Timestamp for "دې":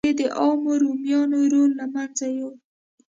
0.05-0.11